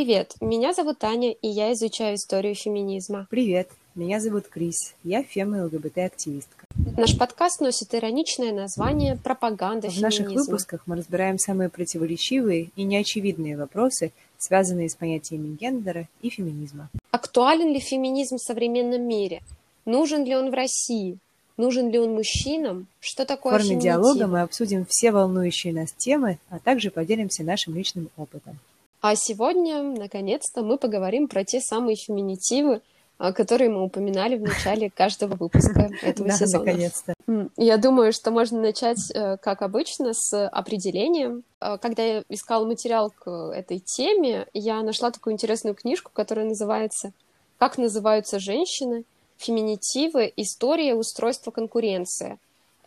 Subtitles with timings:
[0.00, 3.26] Привет, меня зовут Таня, и я изучаю историю феминизма.
[3.28, 6.64] Привет, меня зовут Крис, я фем- и ЛГБТ-активистка.
[6.96, 10.24] Наш подкаст носит ироничное название «Пропаганда В феминизма».
[10.24, 16.88] наших выпусках мы разбираем самые противоречивые и неочевидные вопросы, связанные с понятиями гендера и феминизма.
[17.10, 19.42] Актуален ли феминизм в современном мире?
[19.84, 21.18] Нужен ли он в России?
[21.58, 22.86] Нужен ли он мужчинам?
[23.00, 23.84] Что В такое форме феминитив?
[23.84, 28.58] диалога мы обсудим все волнующие нас темы, а также поделимся нашим личным опытом.
[29.00, 32.82] А сегодня, наконец-то, мы поговорим про те самые феминитивы,
[33.18, 36.64] а, которые мы упоминали в начале каждого выпуска этого Да, сезона.
[36.64, 37.14] наконец-то.
[37.56, 41.44] Я думаю, что можно начать, э, как обычно, с определением.
[41.60, 47.12] Э, Когда я искала материал к этой теме, я нашла такую интересную книжку, которая называется
[47.58, 49.04] «Как называются женщины?
[49.38, 50.30] Феминитивы.
[50.36, 52.38] История устройства конкуренции».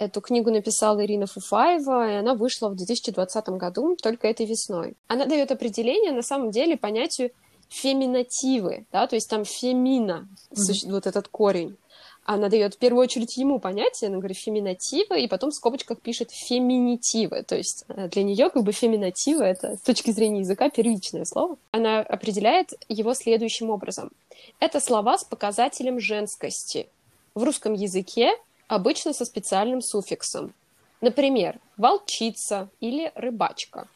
[0.03, 4.96] Эту книгу написала Ирина Фуфаева, и она вышла в 2020 году, только этой весной.
[5.07, 7.32] Она дает определение, на самом деле, понятию
[7.70, 11.77] феминативы, да, то есть там фемина, суще- вот этот корень.
[12.26, 16.31] Она дает в первую очередь ему понятие, она говорит феминативы, и потом в скобочках пишет
[16.31, 17.43] феминитивы.
[17.43, 21.57] То есть э, для нее как бы феминативы это с точки зрения языка первичное слово.
[21.71, 24.12] Она определяет его следующим образом.
[24.59, 26.87] Это слова с показателем женскости.
[27.35, 28.31] В русском языке
[28.76, 30.54] обычно со специальным суффиксом.
[31.02, 33.88] Например, волчица или рыбачка.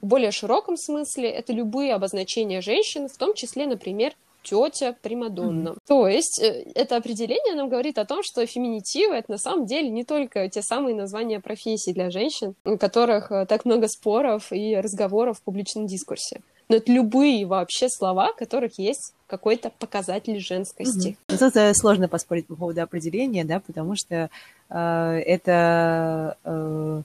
[0.00, 5.74] В более широком смысле это любые обозначения женщин, в том числе, например, тетя, примадонна.
[5.86, 9.88] То есть э, это определение нам говорит о том, что феминитивы это на самом деле
[9.88, 14.76] не только те самые названия профессий для женщин, у которых э, так много споров и
[14.76, 16.42] разговоров в публичном дискурсе.
[16.68, 21.16] Но это любые вообще слова, у которых есть какой-то показатель женскости.
[21.28, 24.30] Ну, Тут э, сложно поспорить по поводу определения, да, потому что
[24.70, 27.02] э, это, э,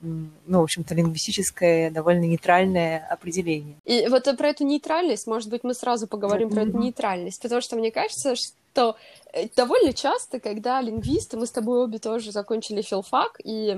[0.00, 3.76] ну, в общем-то, лингвистическое, довольно нейтральное определение.
[3.84, 7.76] И вот про эту нейтральность, может быть, мы сразу поговорим про эту нейтральность, потому что
[7.76, 8.96] мне кажется, что
[9.32, 13.76] э, довольно часто, когда лингвисты, мы с тобой обе тоже закончили филфак и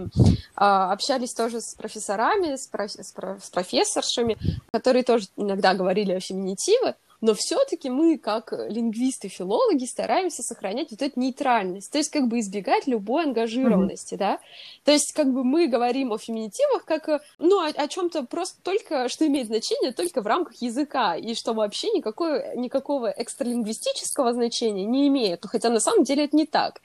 [0.56, 4.36] а, общались тоже с профессорами, с, проф- с про- с профессоршами,
[4.72, 11.20] которые тоже иногда говорили о феминитиве, но все-таки мы, как лингвисты-филологи, стараемся сохранять вот эту
[11.20, 14.38] нейтральность, то есть как бы избегать любой ангажированности, да.
[14.84, 19.08] То есть как бы мы говорим о феминитивах как, э, ну, о, чем-то просто только,
[19.08, 25.08] что имеет значение только в рамках языка, и что вообще никакой, никакого экстралингвистического значения не
[25.08, 26.80] имеет, хотя на самом деле это не так.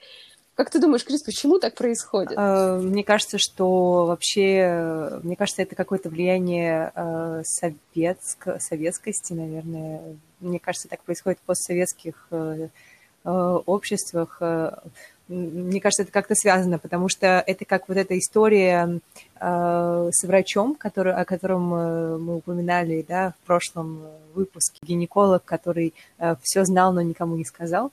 [0.56, 2.32] Как ты думаешь, Крис, почему так происходит?
[2.38, 10.16] Э, Мне кажется, что вообще, э, мне кажется, это какое-то влияние э, советско, советскости, наверное.
[10.40, 12.68] Мне кажется, так происходит в постсоветских э,
[13.24, 14.38] э, обществах.
[14.40, 14.76] Э,
[15.28, 19.00] Мне кажется, это как-то связано, потому что это как вот эта история
[19.40, 21.62] с врачом, который, о котором
[22.22, 24.02] мы упоминали да, в прошлом
[24.34, 24.78] выпуске.
[24.82, 25.94] Гинеколог, который
[26.42, 27.90] все знал, но никому не сказал.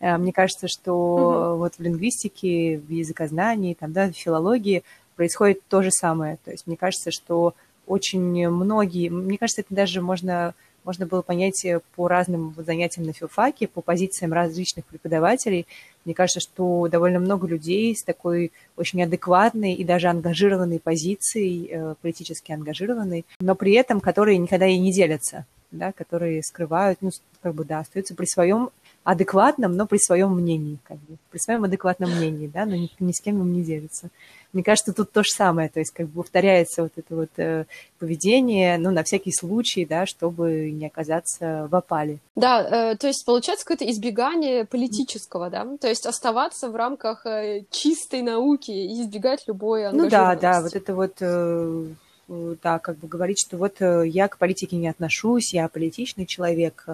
[0.00, 4.82] Мне кажется, что вот в лингвистике, в языкознании, там, да, в филологии
[5.14, 6.38] происходит то же самое.
[6.44, 7.54] То есть мне кажется, что
[7.86, 13.06] очень многие, мне кажется, это даже можно, можно было понять э, по разным вот занятиям
[13.06, 15.66] на филфаке, по позициям различных преподавателей.
[16.04, 21.94] Мне кажется, что довольно много людей с такой очень адекватной и даже ангажированной позицией, э,
[22.00, 27.10] политически ангажированной, но при этом которые никогда и не делятся, да, которые скрывают, ну,
[27.42, 28.70] как бы, да, остаются при своем
[29.04, 33.12] адекватном, но при своем мнении, как бы, при своем адекватном мнении, да, но ни, ни
[33.12, 34.08] с кем им не делится.
[34.54, 37.66] Мне кажется, тут то же самое, то есть как бы повторяется вот это вот э,
[37.98, 42.18] поведение, ну, на всякий случай, да, чтобы не оказаться в опале.
[42.34, 47.64] Да, э, то есть получается какое-то избегание политического, да, то есть оставаться в рамках э,
[47.70, 51.86] чистой науки и избегать любой Ну да, да, вот это вот, э,
[52.28, 56.24] э, да, как бы говорить, что вот э, я к политике не отношусь, я политичный
[56.24, 56.86] человек.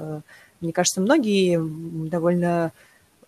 [0.60, 1.58] Мне кажется, многие
[2.08, 2.72] довольно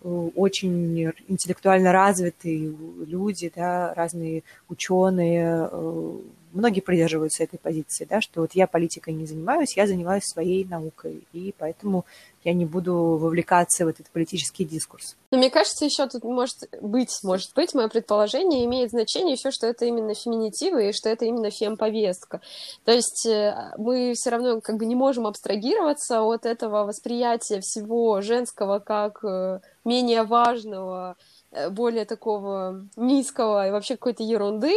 [0.01, 2.73] э, очень интеллектуально развитые
[3.05, 6.17] люди, да, разные ученые, э,
[6.53, 11.23] многие придерживаются этой позиции, да, что вот я политикой не занимаюсь, я занимаюсь своей наукой,
[11.33, 12.05] и поэтому
[12.43, 15.15] я не буду вовлекаться в этот политический дискурс.
[15.31, 19.67] Но мне кажется, еще тут может быть, может быть, мое предположение имеет значение еще, что
[19.67, 22.41] это именно феминитивы и что это именно фемповестка.
[22.85, 28.21] То есть э, мы все равно как бы не можем абстрагироваться от этого восприятия всего
[28.21, 31.15] женского как э, менее важного,
[31.51, 34.73] э, более такого низкого и вообще какой-то ерунды,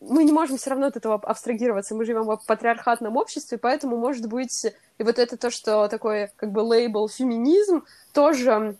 [0.00, 1.94] мы не можем все равно от этого абстрагироваться.
[1.94, 4.66] Мы живем в патриархатном обществе, поэтому, может быть,
[5.00, 8.76] И вот это то, что такое как бы лейбл феминизм, тоже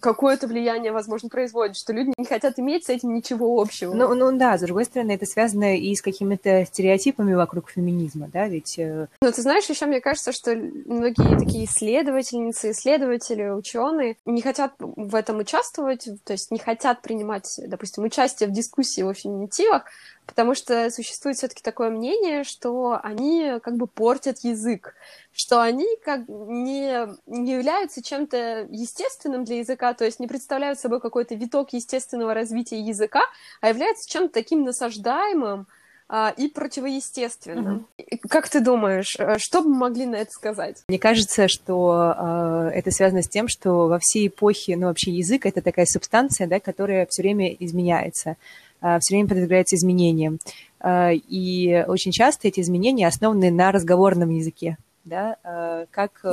[0.00, 3.92] какое-то влияние, возможно, производит, что люди не хотят иметь с этим ничего общего.
[3.92, 8.48] Ну, ну да, с другой стороны, это связано и с какими-то стереотипами вокруг феминизма, да,
[8.48, 8.78] ведь...
[8.78, 14.72] Э, ну, ты знаешь, еще мне кажется, что многие такие исследовательницы, исследователи, ученые не хотят
[14.78, 19.84] в этом участвовать, то есть не хотят принимать, допустим, участие в дискуссии о феминитивах,
[20.28, 24.94] потому что существует все-таки такое мнение, что они как бы портят язык,
[25.32, 31.00] что они как не, не являются чем-то естественным для языка, то есть не представляют собой
[31.00, 33.22] какой-то виток естественного развития языка,
[33.62, 35.66] а являются чем-то таким насаждаемым,
[36.10, 37.86] а, и противоестественным.
[37.98, 38.28] Mm-hmm.
[38.30, 40.82] Как ты думаешь, э, что бы мы могли на это сказать?
[40.88, 45.44] Мне кажется, что э, это связано с тем, что во всей эпохе, ну вообще язык
[45.44, 48.36] это такая субстанция, да, которая все время изменяется.
[48.80, 50.38] Э, все время подвергается изменениям.
[50.80, 56.24] Э, и очень часто эти изменения основаны на разговорном языке, да, э, как,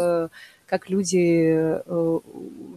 [0.68, 1.82] как люди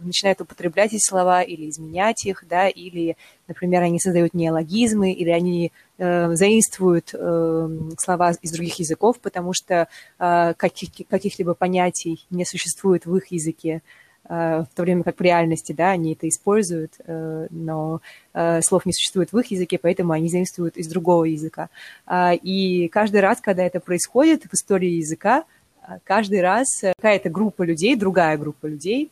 [0.03, 3.17] начинают употреблять эти слова или изменять их, да, или,
[3.47, 9.87] например, они создают неологизмы, или они заимствуют слова из других языков, потому что
[10.17, 13.81] каких, каких-либо понятий не существует в их языке.
[14.29, 17.99] Э, в то время как в реальности, да, они это используют, э, но
[18.35, 21.69] э, слов не существует в их языке, поэтому они заимствуют из другого языка.
[22.05, 25.45] А, и каждый раз, когда это происходит в истории языка,
[26.03, 26.67] каждый раз
[26.97, 29.09] какая-то группа людей, другая группа людей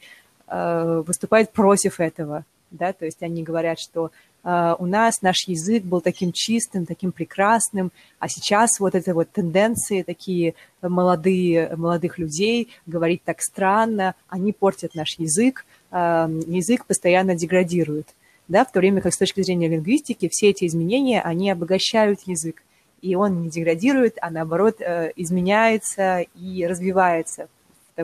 [0.47, 2.45] выступает против этого,
[2.77, 4.11] да, то есть они говорят, что
[4.43, 9.29] а, у нас наш язык был таким чистым, таким прекрасным, а сейчас вот эти вот
[9.29, 17.35] тенденции такие молодые, молодых людей говорить так странно, они портят наш язык, а, язык постоянно
[17.35, 18.07] деградирует.
[18.47, 22.63] Да, в то время как с точки зрения лингвистики все эти изменения, они обогащают язык,
[23.01, 27.49] и он не деградирует, а наоборот э, изменяется и развивается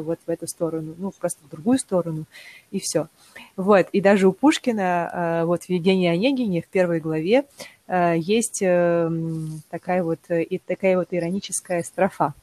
[0.01, 2.25] вот в эту сторону, ну, просто в другую сторону,
[2.71, 3.07] и все.
[3.55, 7.45] Вот, и даже у Пушкина, э, вот в Евгении Онегине в первой главе
[7.87, 12.33] э, есть эм, такая вот, э, и такая вот ироническая строфа.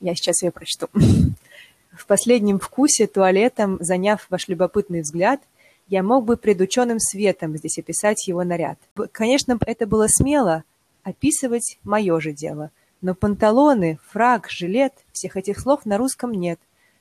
[0.00, 0.88] Я сейчас ее прочту.
[1.92, 5.40] В последнем вкусе туалетом, заняв ваш любопытный взгляд,
[5.88, 8.78] я мог бы пред ученым светом здесь описать его наряд.
[9.12, 10.64] Конечно, это было смело,
[11.02, 12.70] описывать мое же дело–
[13.02, 16.58] но панталоны, фраг, жилет– всех этих слов на русском нет.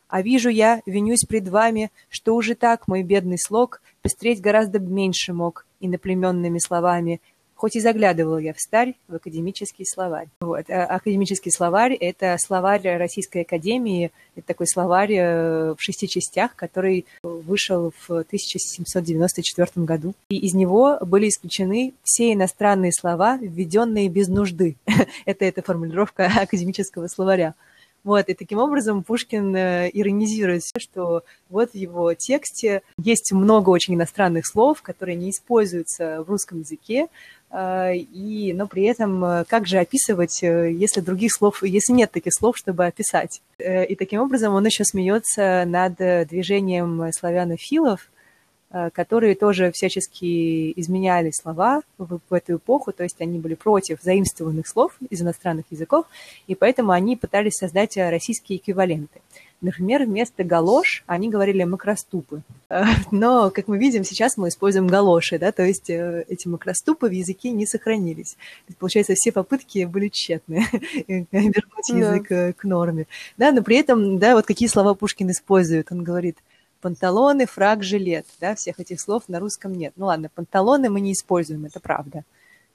[0.09, 5.31] А вижу я, винюсь пред вами, что уже так мой бедный слог пестреть гораздо меньше
[5.31, 7.21] мог иноплеменными словами,
[7.61, 10.27] хоть и заглядывал я в старь, в академический словарь.
[10.39, 10.67] Вот.
[10.67, 17.05] А академический словарь– это словарь Российской Академии, это такой словарь э, в шести частях, который
[17.21, 20.15] вышел в 1794 году.
[20.29, 24.75] И из него были исключены все иностранные слова, введенные без нужды.
[25.25, 27.53] это эта формулировка академического словаря.
[28.03, 33.93] Вот, и таким образом Пушкин э, иронизирует, что вот в его тексте есть много очень
[33.93, 37.09] иностранных слов, которые не используются в русском языке,
[37.53, 42.33] и, но при этом э, как же описывать, э, если других слов, если нет таких
[42.33, 43.41] слов, чтобы описать.
[43.57, 45.95] Э, и таким образом он еще смеется над
[46.29, 48.09] движением славянофилов,
[48.93, 54.65] которые тоже всячески изменяли слова в, в эту эпоху, то есть они были против заимствованных
[54.65, 56.05] слов из иностранных языков,
[56.47, 59.19] и поэтому они пытались создать российские эквиваленты.
[59.61, 62.41] Например, вместо галош они говорили макроступы.
[62.69, 67.07] Э, но, как мы видим, сейчас мы используем галоши, да, то есть э, эти макроступы
[67.07, 68.37] в языке не сохранились.
[68.79, 70.65] Получается, все попытки были тщетны
[71.07, 72.53] вернуть язык да.
[72.53, 73.05] к норме.
[73.37, 75.91] Да, но при этом, да, вот какие слова Пушкин использует.
[75.91, 76.39] Он говорит,
[76.81, 79.93] панталоны, фраг, жилет, да, всех этих слов на русском нет.
[79.95, 82.23] Ну ладно, панталоны мы не используем, это правда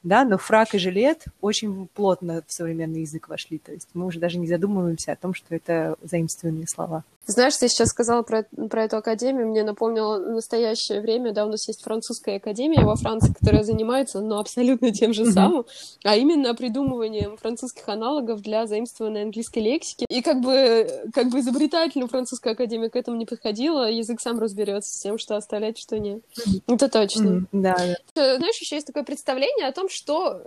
[0.03, 4.21] да, но фрак и жилет очень плотно в современный язык вошли, то есть мы уже
[4.21, 7.05] даже не задумываемся о том, что это заимствованные слова.
[7.27, 11.67] Знаешь, ты сейчас сказала про, про эту академию, мне напомнило настоящее время, да, у нас
[11.67, 16.01] есть французская академия во Франции, которая занимается, ну, абсолютно тем же самым, mm-hmm.
[16.05, 20.07] а именно придумыванием французских аналогов для заимствованной английской лексики.
[20.09, 24.93] И как бы, как бы изобретательно французская академия к этому не подходила, язык сам разберется
[24.93, 26.23] с тем, что оставлять, что нет.
[26.39, 26.75] Mm-hmm.
[26.75, 27.29] Это точно.
[27.29, 27.47] Mm-hmm.
[27.53, 27.77] Да,
[28.15, 28.37] да.
[28.37, 30.43] Знаешь, еще есть такое представление о том, что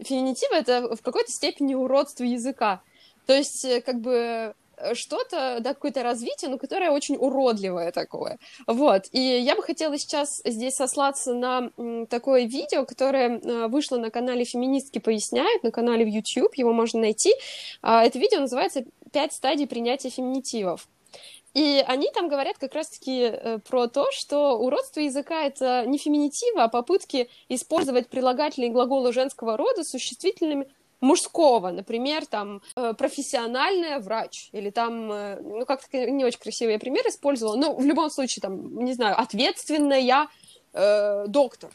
[0.00, 2.80] феминитивы— это в какой-то степени уродство языка.
[3.26, 4.54] То есть, э, как бы
[4.94, 8.38] что-то, да, какое-то развитие, но которое очень уродливое такое.
[8.66, 9.04] Вот.
[9.12, 11.70] И я бы хотела сейчас здесь сослаться на
[12.06, 17.00] такое видео, которое э, вышло на канале «Феминистки поясняют», на канале в YouTube, его можно
[17.00, 17.32] найти.
[17.82, 20.88] А, это видео называется «Пять стадий принятия феминитивов».
[21.54, 26.62] И они там говорят как раз-таки э, про то, что уродство языка— это не феминитивы,
[26.62, 30.66] а попытки использовать прилагательные глаголы женского рода существительными
[31.02, 37.06] мужского, например, там, э, профессиональная врач, или там, э, ну, как-то не очень красивый пример
[37.06, 40.28] использовала, но в любом случае, там, не знаю, ответственная
[40.72, 41.70] э, доктор,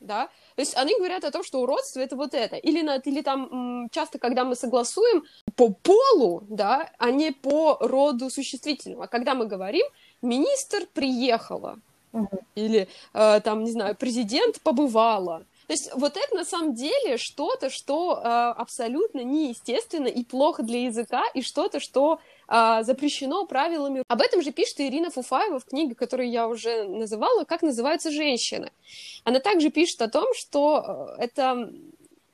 [0.00, 2.56] да, то есть они говорят о том, что уродство это вот это.
[2.56, 5.24] Или, на, или там часто, когда мы согласуем
[5.56, 9.06] по полу, да, а не по роду существительного.
[9.06, 9.86] Когда мы говорим,
[10.20, 11.78] министр приехала,
[12.12, 12.42] uh-huh.
[12.54, 15.46] или э, там, не знаю, президент побывала.
[15.66, 20.84] То есть вот это на самом деле что-то, что э, абсолютно неестественно и плохо для
[20.84, 24.02] языка, и что-то, что э, запрещено правилами.
[24.08, 28.72] Об этом же пишет Ирина Фуфаева в книге, которую я уже называла «Как называются женщины».
[29.24, 31.72] Она также пишет о том, что э, это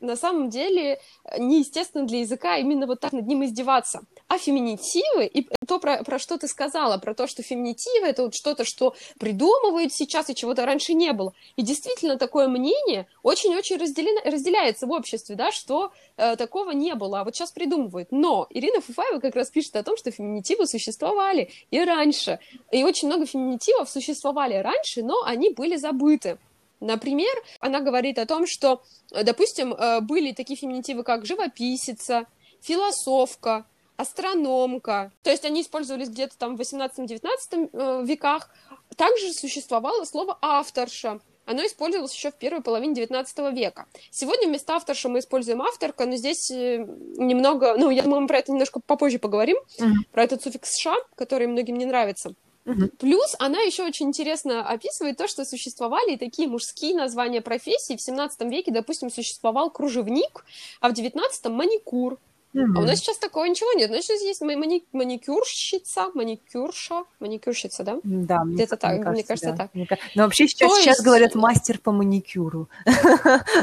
[0.00, 1.00] на самом деле
[1.38, 4.02] неестественно для языка именно вот так над ним издеваться.
[4.28, 8.34] А феминитивы, и то, про, про что ты сказала, про то, что феминитивы— это вот
[8.34, 11.32] что-то, что придумывают сейчас и чего-то раньше не было.
[11.56, 17.24] И действительно такое мнение очень-очень разделяется в обществе, да, что э, такого не было, а
[17.24, 18.08] вот сейчас придумывают.
[18.10, 22.38] Но Ирина Фуфаева как раз пишет о том, что феминитивы существовали и раньше.
[22.70, 26.38] И очень много феминитивов существовали раньше, но они были забыты.
[26.80, 28.82] Например, она говорит о том, что,
[29.12, 32.26] э, допустим, э, были такие феминитивы, как живописица,
[32.61, 33.66] философка,
[33.97, 35.12] астрономка.
[35.23, 38.50] То есть они использовались где-то там в 18-19 э, веках.
[38.97, 41.20] Также существовало слово авторша.
[41.47, 43.87] Оно использовалось еще в первой половине XIX века.
[44.11, 48.52] Сегодня вместо авторша мы используем авторка, но здесь немного, ну, я думаю, мы про это
[48.52, 49.94] немножко попозже поговорим, mm-hmm.
[50.12, 52.35] про этот суффикс «ша», который многим не нравится.
[52.68, 52.88] Угу.
[52.98, 57.96] Плюс она еще очень интересно описывает то, что существовали такие мужские названия профессий.
[57.96, 60.44] В 17 веке, допустим, существовал кружевник,
[60.80, 62.18] а в 19 маникюр.
[62.54, 62.72] Mm-hmm.
[62.76, 63.88] А у нас сейчас такого ничего нет.
[63.88, 68.00] Значит, здесь есть мани- маникюрщица, маникюрша, маникюрщица, да?
[68.02, 69.56] Да, мне, Где-то так, мне кажется, мне кажется да.
[69.56, 69.74] так.
[69.74, 69.88] Мне...
[70.14, 70.82] Но вообще сейчас, есть...
[70.82, 72.68] сейчас говорят мастер по маникюру.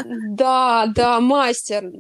[0.06, 1.92] Да, да, мастер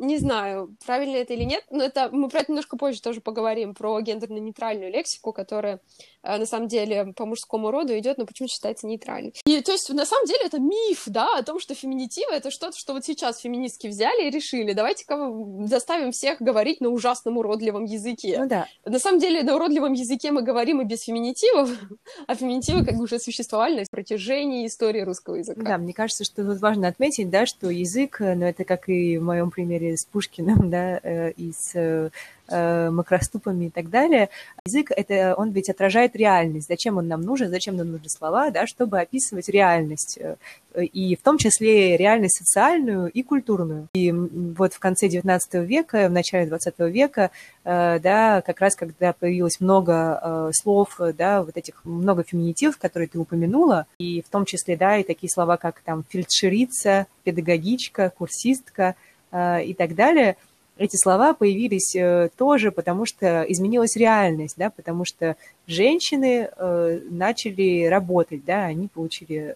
[0.00, 3.74] не знаю, правильно это или нет, но это мы про это немножко позже тоже поговорим,
[3.74, 5.80] про гендерно-нейтральную лексику, которая
[6.22, 9.34] э, на самом деле по мужскому роду идет, но почему считается нейтральной.
[9.44, 12.78] И то есть на самом деле это миф, да, о том, что феминитивы это что-то,
[12.78, 15.32] что вот сейчас феминистки взяли и решили, давайте-ка
[15.64, 18.38] заставим всех говорить на ужасном уродливом языке.
[18.38, 18.66] Ну да.
[18.84, 21.70] На самом деле на уродливом языке мы говорим и без феминитивов,
[22.26, 25.62] а феминитивы как бы уже существовали на протяжении истории русского языка.
[25.62, 29.18] Да, мне кажется, что тут важно отметить, да, что язык, э, ну это как и
[29.18, 32.10] в моем примере с Пушкиным, да, э, и с э,
[32.50, 34.28] макроступами и так далее.
[34.64, 36.68] Язык, это, он ведь отражает реальность.
[36.68, 40.18] Зачем он нам нужен, зачем нам нужны слова, да, чтобы описывать реальность.
[40.76, 43.88] И в том числе реальность социальную и культурную.
[43.94, 47.30] И вот в конце XIX века, в начале XX века,
[47.64, 53.86] да, как раз когда появилось много слов, да, вот этих много феминитивов, которые ты упомянула,
[53.98, 58.94] и в том числе, да, и такие слова, как там фельдшерица, педагогичка, курсистка–
[59.32, 60.36] Э, и так далее,
[60.80, 67.84] эти слова появились э, тоже потому, что изменилась реальность, да, потому что женщины э, начали
[67.84, 69.54] работать, да, они получили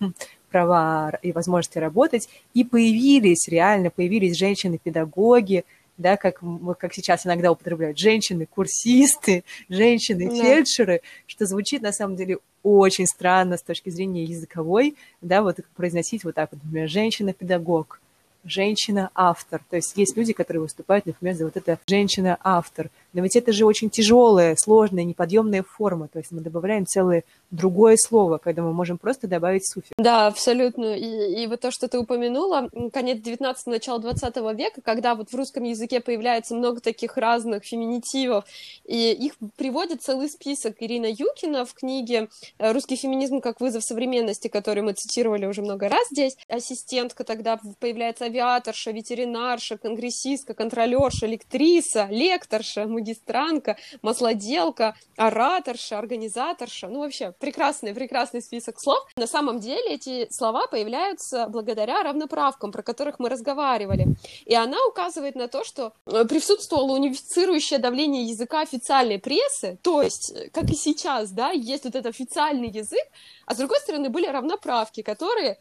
[0.00, 0.12] хм,
[0.50, 5.64] права и возможности работать, и появились, реально появились женщины-педагоги,
[5.96, 6.40] да, как,
[6.78, 11.08] как сейчас иногда употребляют, женщины-курсисты, женщины-фельдшеры, да.
[11.26, 16.34] что звучит на самом деле очень странно с точки зрения языковой, да, вот произносить вот
[16.34, 18.00] так вот, например, женщина-педагог,
[18.44, 19.62] женщина-автор.
[19.70, 22.90] То есть есть люди, которые выступают, например, за вот это женщина-автор.
[23.14, 26.08] Но ведь это же очень тяжелая, сложная, неподъемная форма.
[26.08, 29.92] То есть мы добавляем целое другое слово, когда мы можем просто добавить суффикс.
[29.96, 30.96] Да, абсолютно.
[30.96, 35.34] И, и вот то, что ты упомянула, конец 19 начало 20 века, когда вот в
[35.34, 38.44] русском языке появляется много таких разных феминитивов,
[38.84, 42.28] и их приводит целый список Ирина Юкина в книге
[42.58, 46.36] «Русский феминизм как вызов современности», которую мы цитировали уже много раз здесь.
[46.48, 56.88] Ассистентка тогда появляется авиаторша, ветеринарша, конгрессистка, контролерша, лектриса, лекторша, магистранка, маслоделка, ораторша, организаторша.
[56.88, 58.98] Ну, вообще, прекрасный, прекрасный список слов.
[59.16, 64.06] На самом деле эти слова появляются благодаря равноправкам, про которых мы разговаривали.
[64.46, 70.32] И она указывает на то, что э, присутствовало унифицирующее давление языка официальной прессы, то есть,
[70.32, 73.06] э, как и сейчас, да, есть вот этот официальный язык,
[73.46, 75.58] а с другой стороны были равноправки, которые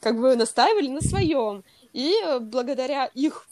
[0.00, 1.64] как бы настаивали на своем.
[1.92, 3.46] И э, благодаря их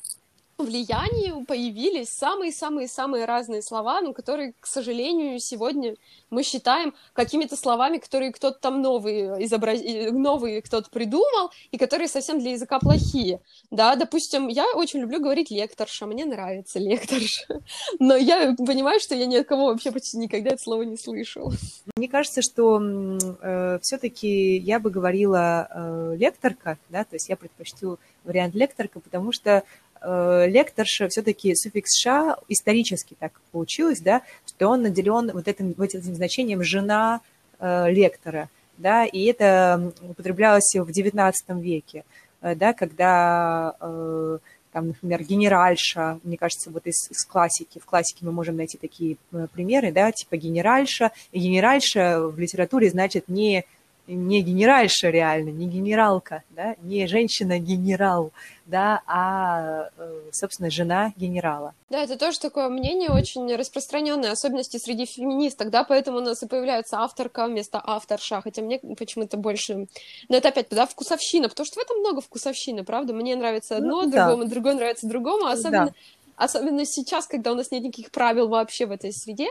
[0.58, 5.96] влиянию появились самые-самые-самые разные слова, ну, которые, к сожалению, сегодня
[6.30, 9.80] мы считаем какими-то словами, которые кто-то там новые, изобраз...
[10.12, 13.40] новые кто-то придумал, и которые совсем для языка плохие.
[13.70, 17.61] Да, допустим, я очень люблю говорить лекторша, мне нравится лекторша,
[17.99, 21.52] но я понимаю, что я ни от кого вообще почти никогда это слово не слышала.
[21.96, 27.99] Мне кажется, что э, все-таки я бы говорила э, лекторка, да, то есть я предпочту
[28.25, 29.62] вариант лекторка, потому что
[30.02, 36.14] лекторша все-таки суффикс «ша» исторически так получилось, да, что он наделен вот этим, вот этим
[36.14, 37.20] значением «жена
[37.58, 42.04] э, лектора», да, и это употреблялось в XIX веке,
[42.42, 44.38] э, да, когда э,
[44.72, 49.16] там, например, генеральша, мне кажется, вот из, из классики, в классике мы можем найти такие
[49.32, 53.64] э, примеры, да, типа генеральша, и генеральша в литературе значит не
[54.06, 58.32] не генеральша реально, не генералка, да, не женщина-генерал,
[58.66, 61.75] да, а, э, собственно, жена генерала.
[61.90, 66.46] Да, это тоже такое мнение очень распространенное, особенности среди феминисток, да, поэтому у нас и
[66.46, 69.87] появляется авторка вместо авторша, хотя мне почему-то больше...
[70.28, 73.14] Но это опять, да, вкусовщина, потому что в этом много вкусовщины, правда?
[73.14, 74.50] Мне нравится одно, ну, другому, да.
[74.50, 75.87] другое нравится другому, особенно...
[75.87, 75.94] Да
[76.36, 79.48] особенно сейчас, когда у нас нет никаких правил вообще в этой среде.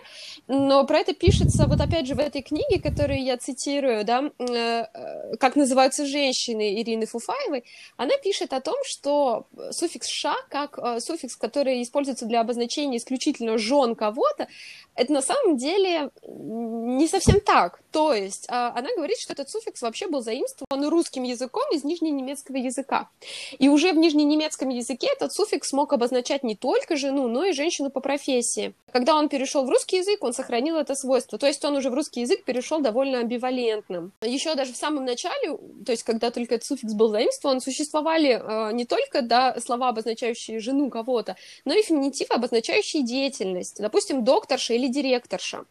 [0.47, 4.85] Но про это пишется, вот опять же, в этой книге, которую я цитирую, да, э,
[4.93, 7.63] э, как называются женщины Ирины Фуфаевой,
[7.97, 13.57] она пишет о том, что суффикс «ша», как э, суффикс, который используется для обозначения исключительно
[13.57, 14.47] жен кого-то,
[14.95, 17.81] это на самом деле не совсем так.
[17.91, 22.57] То есть а, она говорит, что этот суффикс вообще был заимствован русским языком из нижненемецкого
[22.57, 23.09] языка.
[23.57, 27.89] И уже в нижненемецком языке этот суффикс мог обозначать не только жену, но и женщину
[27.91, 28.73] по профессии.
[28.91, 31.37] Когда он перешел в русский язык, он сохранил это свойство.
[31.37, 34.11] То есть он уже в русский язык перешел довольно амбивалентным.
[34.21, 38.73] Еще даже в самом начале, то есть когда только этот суффикс был заимствован, существовали э,
[38.73, 43.77] не только да, слова, обозначающие жену кого-то, но и феминитивы, обозначающие деятельность.
[43.79, 45.65] Допустим, докторша или директорша.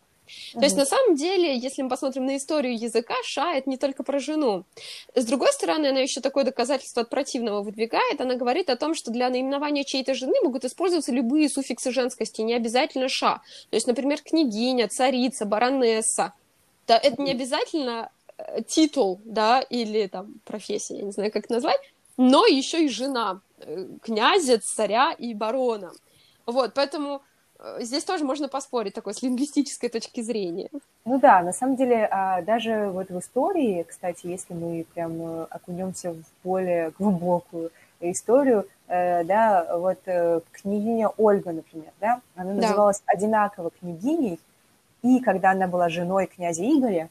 [0.55, 4.03] То есть, на самом деле, если мы посмотрим на историю языка, ша это не только
[4.03, 4.65] про жену.
[5.15, 8.21] С другой стороны, она еще такое доказательство от противного выдвигает.
[8.21, 12.55] Она говорит о том, что для наименования чьей-то жены могут использоваться любые суффиксы женскости, не
[12.55, 13.43] обязательно ша.
[13.71, 16.33] То есть, например, княгиня, царица, баронесса.
[16.87, 21.55] Да, это не обязательно э, титул, да, или там профессия, я не знаю, как это
[21.55, 21.81] назвать,
[22.17, 25.93] но еще и жена э, князя, царя и барона.
[26.45, 27.23] Вот, поэтому
[27.81, 30.69] здесь тоже можно поспорить такой с лингвистической точки зрения.
[31.05, 35.47] Ну да, на самом деле, а, даже вот в истории, кстати, если мы прям э,
[35.51, 37.71] окунемся в более глубокую
[38.01, 39.99] историю, э, да, вот
[40.53, 43.13] княгиня Ольга, например, да, она называлась да.
[43.17, 44.41] одинаково княгиней,
[45.03, 47.09] и когда она была женой князя Игоря,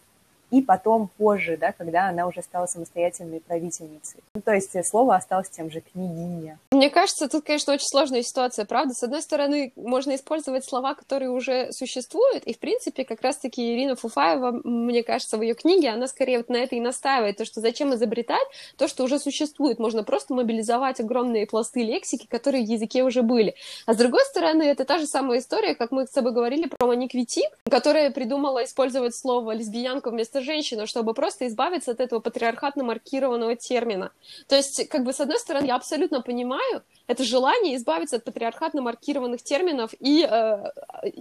[0.52, 4.22] и потом позже, да, когда она уже стала самостоятельной правительницей.
[4.36, 6.60] Ну, то есть слово осталось тем же княгиня.
[6.72, 8.94] Мне кажется, тут, конечно, очень сложная ситуация, правда?
[8.94, 13.96] С одной стороны, можно использовать слова, которые уже существуют, и, в принципе, как раз-таки Ирина
[13.96, 17.62] Фуфаева, мне кажется, в ее книге, она скорее вот на это и настаивает, то, что
[17.62, 19.80] зачем изобретать то, что уже существует.
[19.80, 23.56] Можно просто мобилизовать огромные пласты лексики, которые в языке уже были.
[23.86, 26.88] А с другой стороны, это та же самая история, как мы с тобой говорили про
[26.88, 32.84] Моник Витик, которая придумала использовать слово лесбиянка вместо женщину, чтобы просто избавиться от этого патриархатно
[32.84, 34.12] маркированного термина.
[34.48, 38.82] То есть, как бы, с одной стороны, я абсолютно понимаю это желание избавиться от патриархатно
[38.82, 40.64] маркированных терминов и, э,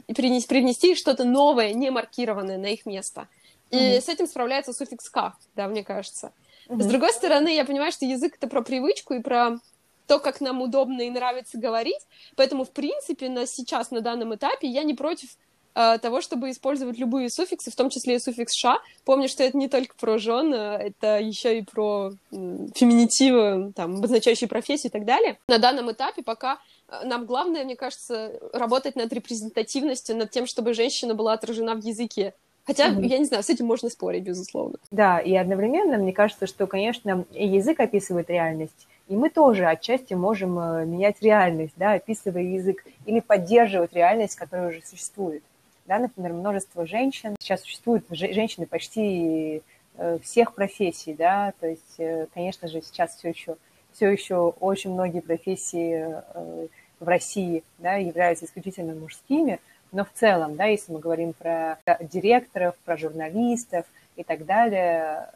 [0.07, 3.29] и принести, привнести что-то новое, не маркированное на их место.
[3.71, 4.01] И mm-hmm.
[4.01, 6.33] с этим справляется суффикс «ка», да, мне кажется.
[6.69, 6.83] Mm-hmm.
[6.83, 9.59] С другой стороны, я понимаю, что язык— это про привычку и про
[10.07, 12.01] то, как нам удобно и нравится говорить,
[12.35, 15.37] поэтому, в принципе, на сейчас, на данном этапе, я не против
[15.73, 18.79] того, чтобы использовать любые суффиксы, в том числе и суффикс «ша».
[19.05, 24.91] Помню, что это не только про жен, это еще и про феминитивы, там, обозначающие профессию
[24.91, 25.39] и так далее.
[25.49, 30.75] На данном этапе пока э, нам главное, мне кажется, работать над репрезентативностью, над тем, чтобы
[30.75, 32.35] женщина была отражена в языке.
[32.67, 33.07] Хотя, mm-hmm.
[33.07, 34.79] я не знаю, с этим можно спорить, безусловно.
[34.91, 40.59] Да, и одновременно мне кажется, что, конечно, язык описывает реальность, и мы тоже отчасти можем
[40.59, 45.43] э, менять реальность, да, описывая язык, или поддерживать реальность, которая уже существует
[45.91, 47.35] да, например, множество женщин.
[47.41, 49.61] Сейчас существуют женщины почти
[49.97, 53.57] э, всех профессий, да, то есть, э, конечно же, сейчас все еще,
[53.93, 56.67] все еще очень многие профессии э,
[57.01, 59.59] в России, да, являются исключительно мужскими,
[59.91, 65.29] но в целом, да, если мы говорим про директоров, про журналистов и так далее,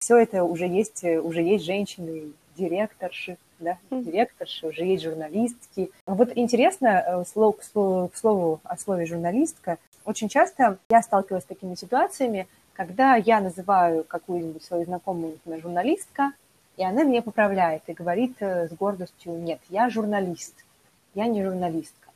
[0.00, 5.90] все это уже есть, уже есть женщины, директорши, да, директорши, уже есть журналистки.
[6.06, 11.44] Вот интересно, э, слово, к слову, к слову о слове журналистка, очень часто я сталкивалась
[11.44, 16.32] с такими ситуациями, когда я называю какую-нибудь свою знакомую, например, журналистка,
[16.76, 20.54] и она меня поправляет и говорит э, с гордостью, нет, я журналист,
[21.14, 22.06] я не журналистка.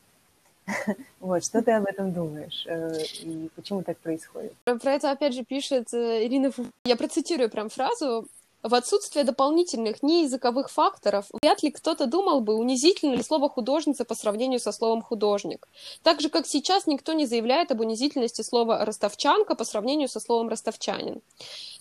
[1.21, 2.65] Вот, что ты об этом думаешь?
[2.67, 4.53] Э, и почему так происходит?
[4.65, 6.67] Про это, опять же, пишет Ирина Фу.
[6.85, 8.27] Я процитирую прям фразу.
[8.63, 14.15] В отсутствие дополнительных неязыковых факторов вряд ли кто-то думал бы, унизительно ли слово «художница» по
[14.15, 15.67] сравнению со словом «художник».
[16.03, 20.49] Так же, как сейчас никто не заявляет об унизительности слова «ростовчанка» по сравнению со словом
[20.49, 21.23] «ростовчанин».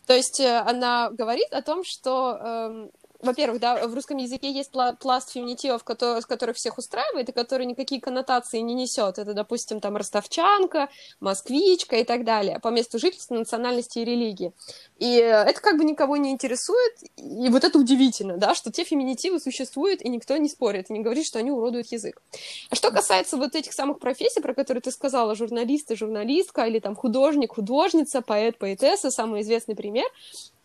[0.06, 2.90] То есть э, она говорит о том, что э,
[3.22, 8.00] во-первых, да, в русском языке есть пласт феминитивов, который, которых всех устраивает, и который никакие
[8.00, 9.20] коннотации не несет.
[9.20, 14.54] Это, допустим, там ростовчанка, москвичка и так далее, по месту жительства, национальности и религии.
[14.98, 19.40] И это как бы никого не интересует, и вот это удивительно, да, что те феминитивы
[19.40, 22.22] существуют, и никто не спорит, и не говорит, что они уродуют язык.
[22.70, 26.96] А что касается вот этих самых профессий, про которые ты сказала, журналисты, журналистка, или там
[26.96, 30.08] художник, художница, поэт, поэтесса, самый известный пример,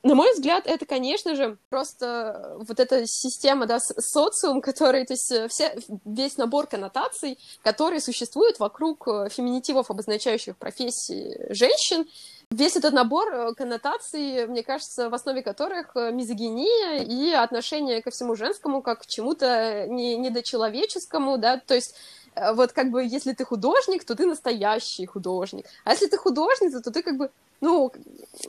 [0.05, 5.33] на мой взгляд, это, конечно же, просто вот эта система, да, социум, который, то есть
[5.33, 12.07] э, все, весь набор коннотаций, которые существуют вокруг э, феминитивов, обозначающих профессии женщин,
[12.51, 18.37] весь этот набор э, коннотаций, мне кажется, в основе которых мизогиния и отношение ко всему
[18.37, 21.95] женскому как к чему-то не, недочеловеческому, да, то есть
[22.55, 26.90] вот как бы если ты художник, то ты настоящий художник, а если ты художница, то
[26.90, 27.92] ты как бы ну,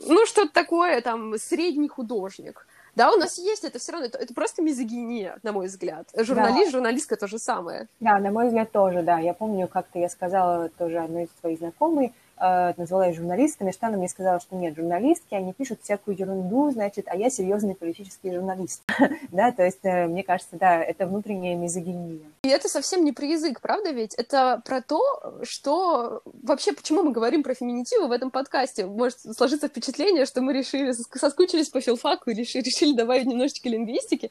[0.06, 2.66] ну что-то такое, там, средний художник.
[2.94, 6.08] Да, у нас есть это все равно, это, это просто мизогиния, на мой взгляд.
[6.16, 6.78] Журналист, да.
[6.78, 7.88] журналистка то же самое.
[8.00, 9.18] Да, на мой взгляд тоже, да.
[9.18, 13.86] Я помню, как-то я сказала тоже одной из своих знакомой, э, назвала ее журналистками, что
[13.86, 18.32] она мне сказала, что нет, журналистки, они пишут всякую ерунду, значит, а я серьезный политический
[18.32, 18.82] журналист.
[19.32, 22.20] да, то есть, э, мне кажется, да, это внутренняя мизогиния.
[22.42, 24.14] И это совсем не про язык, правда ведь?
[24.14, 25.00] Это про то,
[25.42, 28.86] что вообще, почему мы говорим про феминитивы в этом подкасте.
[28.86, 34.30] Может сложиться впечатление, что мы решили, соскучились по филфаку и решили, решили добавить немножечко лингвистики.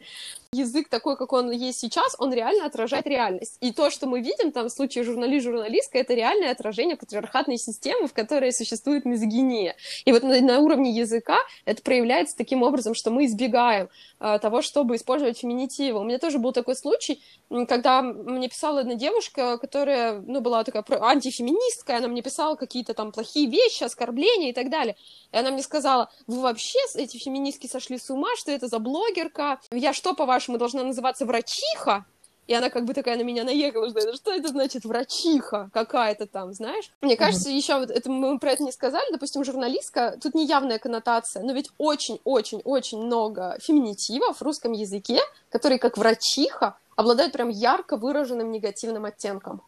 [0.51, 3.57] Язык такой, как он есть сейчас, он реально отражает реальность.
[3.61, 8.13] И то, что мы видим там в случае журналист-журналистка, это реальное отражение патриархатной системы, в
[8.13, 9.75] которой существует мизогиния.
[10.05, 14.61] И вот на, на уровне языка это проявляется таким образом, что мы избегаем э, того,
[14.61, 15.99] чтобы использовать феминитивы.
[15.99, 17.21] У меня тоже был такой случай,
[17.67, 23.11] когда мне писала одна девушка, которая, ну, была такая антифеминистка, она мне писала какие-то там
[23.11, 24.95] плохие вещи, оскорбления и так далее.
[25.31, 29.59] И она мне сказала, вы вообще, эти феминистки сошли с ума, что это за блогерка?
[29.71, 32.05] Я что, по-вашему, должна называться врачиха?
[32.47, 36.27] И она как бы такая на меня наехала, что это, что это значит врачиха какая-то
[36.27, 36.91] там, знаешь?
[37.01, 37.57] Мне кажется, mm-hmm.
[37.57, 41.53] еще вот это мы про это не сказали, допустим, журналистка, тут не явная коннотация, но
[41.53, 49.05] ведь очень-очень-очень много феминитивов в русском языке, которые как врачиха обладают прям ярко выраженным негативным
[49.05, 49.61] оттенком.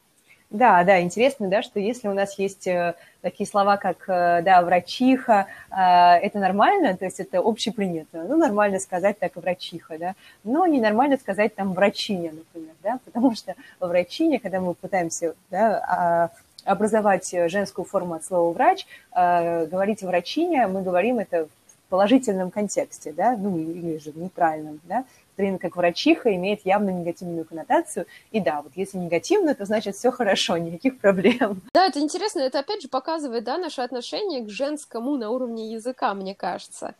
[0.49, 4.62] Да, да, интересно, да, что если у нас есть э, такие слова, как, э, да,
[4.62, 8.23] врачиха, э, это нормально, то есть это общепринято.
[8.23, 13.55] Ну, нормально сказать так врачиха, да, но ненормально сказать там врачиня, например, да, потому что
[13.81, 16.29] врачиня, когда мы пытаемся, да, а,
[16.63, 23.38] образовать женскую форму от слова врач, говорить врачиня, мы говорим это в положительном контексте, да,
[23.38, 25.05] ну, или же в нейтральном, да,
[25.38, 28.08] Трин как врачиха имеет явно негативную коннотацию.
[28.32, 31.62] И да, вот если негативно, то значит все хорошо, никаких проблем.
[31.73, 36.13] Да, это интересно, это опять же показывает, да, наше отношение к женскому на уровне языка,
[36.13, 36.95] мне кажется.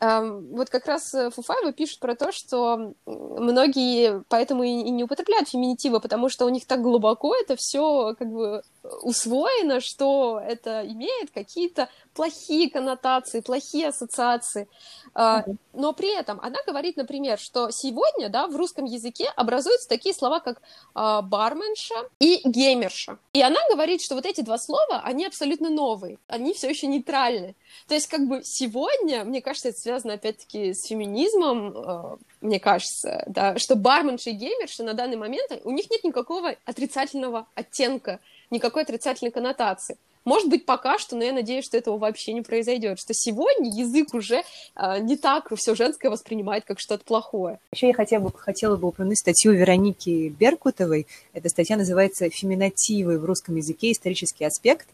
[0.00, 5.48] Эм, вот как раз э, Фуфаева пишет про то, что многие поэтому и не употребляют
[5.48, 8.62] феминитивы, потому что у них так глубоко это все как бы
[9.02, 14.68] усвоено, что это имеет какие-то плохие коннотации, плохие ассоциации.
[15.14, 15.56] Mm-hmm.
[15.74, 20.40] Но при этом она говорит, например, что сегодня да, в русском языке образуются такие слова,
[20.40, 20.60] как
[20.94, 23.18] а, барменша и геймерша.
[23.32, 27.54] И она говорит, что вот эти два слова, они абсолютно новые, они все еще нейтральны.
[27.88, 33.24] То есть как бы сегодня, мне кажется, это связано опять-таки с феминизмом, а, мне кажется,
[33.26, 38.20] да, что барменша и геймерша на данный момент, у них нет никакого отрицательного оттенка,
[38.50, 39.98] никакой отрицательной коннотации.
[40.24, 44.14] Может быть, пока что, но я надеюсь, что этого вообще не произойдет, что сегодня язык
[44.14, 44.42] уже
[44.76, 47.58] э, не так все женское воспринимает как что-то плохое.
[47.72, 51.06] Еще я хотела бы, хотела бы упомянуть статью Вероники Беркутовой.
[51.32, 53.90] Эта статья называется «Феминативы в русском языке.
[53.92, 54.88] Исторический аспект».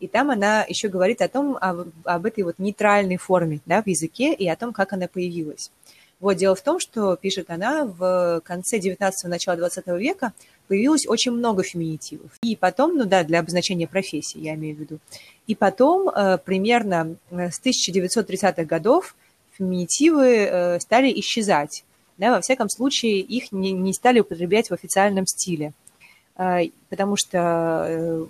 [0.00, 3.86] И там она еще говорит о том, об, об этой вот нейтральной форме да, в
[3.86, 5.70] языке и о том, как она появилась.
[6.22, 10.32] Вот дело в том, что, пишет она, в конце 19-го, начала 20 века
[10.68, 12.30] появилось очень много феминитивов.
[12.44, 14.98] И потом, ну да, для обозначения профессии, я имею в виду.
[15.48, 19.16] И потом, э, примерно э, с 1930-х годов,
[19.58, 21.84] феминитивы э, стали исчезать.
[22.18, 25.72] Да, во всяком случае, их не, не стали употреблять в официальном стиле.
[26.34, 28.24] А, потому что э,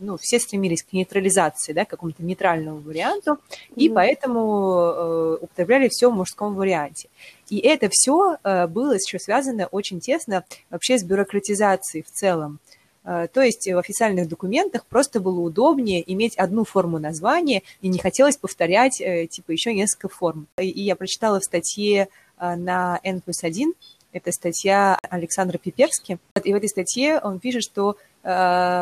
[0.00, 3.74] ну, все стремились к нейтрализации, да, к какому-то нейтральному варианту, mm-hmm.
[3.76, 7.08] и поэтому э, употребляли все в мужском варианте.
[7.48, 12.58] И это все э, было еще связано очень тесно вообще с бюрократизацией в целом.
[13.04, 18.36] То есть в официальных документах просто было удобнее иметь одну форму названия, и не хотелось
[18.36, 20.46] повторять типа еще несколько форм.
[20.56, 22.06] И я прочитала в статье
[22.38, 23.74] на N плюс 1
[24.12, 26.18] это статья Александра Пиперски.
[26.44, 28.28] И в этой статье он пишет, что э,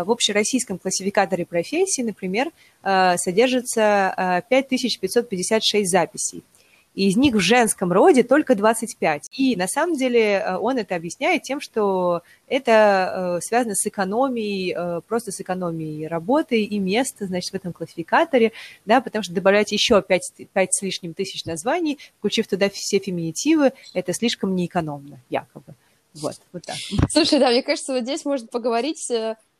[0.04, 2.50] в общероссийском классификаторе профессий, например,
[2.82, 6.42] э, содержится 5556 э, записей.
[6.94, 9.28] И из них в женском роде только 25.
[9.32, 14.74] И на самом деле э, он это объясняет тем, что это э, связано с экономией,
[14.76, 18.52] э, просто с экономией работы и места, значит, в этом классификаторе,
[18.86, 23.72] да, потому что добавлять еще 5, 5 с лишним тысяч названий, включив туда все феминитивы,
[23.94, 25.74] это слишком неэкономно, якобы.
[26.14, 26.76] Вот, вот так.
[27.10, 29.10] Слушай, да, мне кажется, вот здесь можно поговорить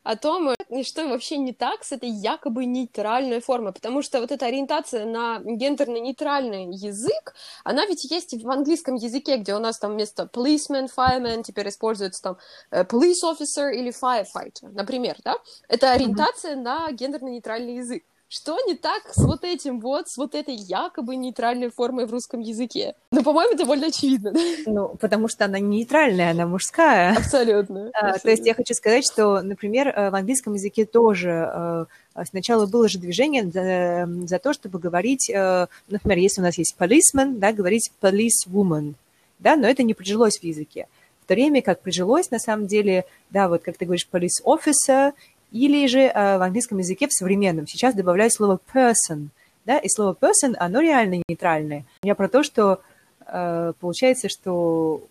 [0.03, 4.31] о том, э, что вообще не так с этой якобы нейтральной формой, потому что вот
[4.31, 9.93] эта ориентация на гендерно-нейтральный язык, она ведь есть в английском языке, где у нас там
[9.93, 12.37] вместо policeman, fireman теперь используется там
[12.71, 15.35] э, police officer или firefighter, например, да?
[15.67, 16.61] Это ориентация mm-hmm.
[16.61, 18.03] на гендерно-нейтральный язык.
[18.33, 22.39] Что не так с вот этим вот, с вот этой якобы нейтральной формой в русском
[22.39, 22.95] языке?
[23.11, 24.31] Ну, по-моему, довольно очевидно.
[24.65, 27.17] Ну, потому что она не нейтральная, она мужская.
[27.17, 27.91] Абсолютно.
[27.93, 31.85] А, то есть я хочу сказать, что, например, э, в английском языке тоже э,
[32.23, 36.77] сначала было же движение за, за то, чтобы говорить, э, например, если у нас есть
[36.79, 38.93] policeman, да, говорить policewoman,
[39.39, 40.87] да, но это не прижилось в языке.
[41.21, 45.11] В то время как прижилось, на самом деле, да, вот как ты говоришь, police officer
[45.51, 49.27] или же э, в английском языке в современном сейчас добавляют слово person,
[49.65, 51.85] да, и слово person, оно реально нейтральное.
[52.03, 52.81] Я про то, что
[53.27, 55.01] э, получается, что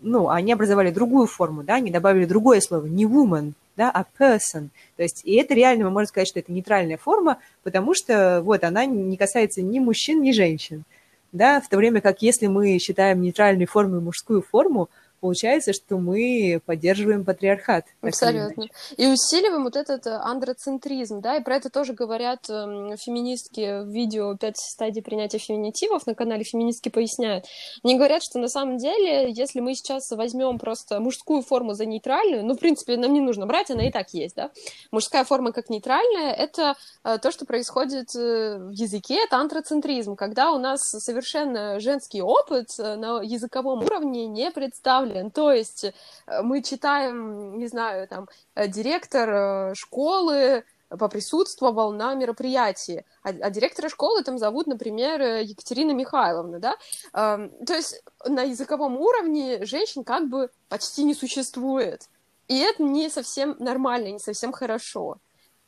[0.00, 4.68] ну, они образовали другую форму, да, они добавили другое слово, не woman, да, а person.
[4.96, 8.64] То есть, и это реально, мы можем сказать, что это нейтральная форма, потому что, вот,
[8.64, 10.84] она не касается ни мужчин, ни женщин,
[11.32, 14.88] да, в то время как если мы считаем нейтральной формой мужскую форму,
[15.20, 17.86] получается, что мы поддерживаем патриархат.
[18.00, 18.66] Абсолютно.
[18.96, 23.88] И усиливаем вот этот э, андроцентризм, да, и про это тоже говорят э, феминистки в
[23.88, 27.46] видео «Пять стадий принятия феминитивов» на канале «Феминистки поясняют».
[27.82, 32.44] Они говорят, что на самом деле, если мы сейчас возьмем просто мужскую форму за нейтральную,
[32.44, 34.50] ну, в принципе, нам не нужно брать, она и так есть, да,
[34.90, 40.52] мужская форма как нейтральная— это э, то, что происходит э, в языке, это андроцентризм, когда
[40.52, 45.30] у нас совершенно женский опыт на языковом уровне не представлен представлен.
[45.30, 53.04] То есть э, мы читаем, не знаю, там, э, директор э, школы поприсутствовал на мероприятии,
[53.22, 56.76] а, а директора школы там зовут, например, Екатерина Михайловна, да?
[57.12, 62.08] Эм, то есть на языковом уровне женщин как бы почти не существует.
[62.48, 65.18] И это не совсем нормально, не совсем хорошо.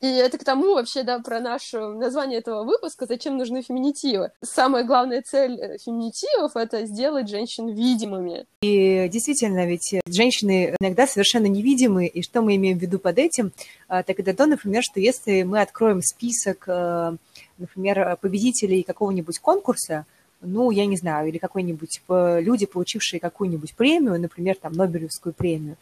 [0.01, 4.33] И это к тому вообще, да, про наше название этого выпуска, зачем нужны феминитивы.
[4.43, 8.47] Самая главная цель э, феминитивов— это сделать женщин видимыми.
[8.63, 13.53] И действительно, ведь женщины иногда совершенно невидимы, и что мы имеем в виду под этим?
[13.89, 17.17] А, так это то, например, что если мы откроем список, э,
[17.59, 20.07] например, победителей какого-нибудь конкурса,
[20.41, 25.77] ну, я не знаю, или какой-нибудь люди, получившие какую-нибудь премию, например, там, Нобелевскую премию,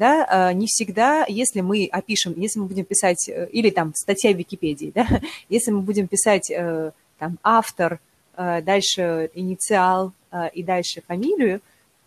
[0.00, 4.32] да, а, не всегда, если мы опишем, если мы будем писать, э, или там статья
[4.32, 5.06] в Википедии, да,
[5.50, 8.00] если мы будем писать э, там автор,
[8.34, 10.12] э, дальше инициал
[10.54, 11.60] и дальше фамилию,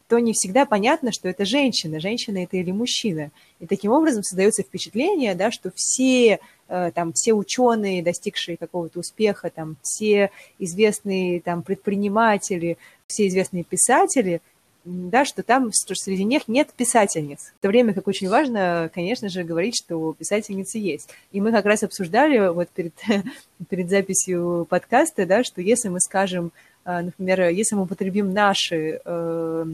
[0.07, 3.31] то не всегда понятно, что это женщина, женщина это или мужчина.
[3.59, 9.75] И таким образом создается впечатление, да, что все, там, все ученые, достигшие какого-то успеха, там,
[9.81, 12.77] все известные там, предприниматели,
[13.07, 14.41] все известные писатели–
[14.85, 17.53] да, что там, что среди них нет писательниц.
[17.57, 21.09] В то время как очень важно, конечно же, говорить, что писательницы есть.
[21.31, 22.93] И мы как раз обсуждали вот перед,
[23.69, 26.51] перед записью подкаста, да, что если мы скажем,
[26.85, 29.65] э, например, если мы употребим наши э,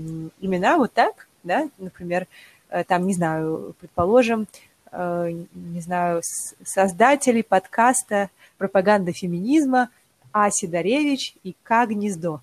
[0.41, 2.28] имена вот так, да, например,
[2.69, 4.48] э, там, не знаю, предположим,
[4.91, 6.22] э, не знаю,
[6.63, 9.89] создатели подкаста «Пропаганда феминизма»
[10.32, 10.52] А.
[10.52, 11.88] Сидоревич и К.
[11.88, 12.41] Гнездо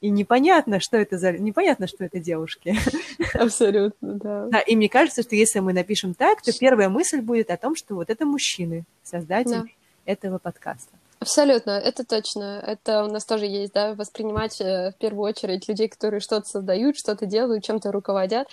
[0.00, 1.32] и непонятно, что это за...
[1.32, 2.76] Непонятно, что это девушки.
[3.34, 4.46] Абсолютно, да.
[4.46, 7.74] Да, и мне кажется, что если мы напишем так, то первая мысль будет о том,
[7.74, 9.64] что вот это мужчины, создатели да.
[10.04, 10.92] этого подкаста.
[11.18, 12.62] Абсолютно, это точно.
[12.64, 16.98] Это у нас тоже есть, да, воспринимать э, в первую очередь людей, которые что-то создают,
[16.98, 18.48] что-то делают, чем-то руководят.